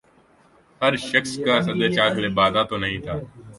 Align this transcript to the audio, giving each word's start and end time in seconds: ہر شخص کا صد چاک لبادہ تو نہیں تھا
ہر 0.81 0.93
شخص 1.03 1.31
کا 1.45 1.55
صد 1.65 1.81
چاک 1.95 2.13
لبادہ 2.23 2.61
تو 2.69 2.75
نہیں 2.77 2.99
تھا 3.05 3.15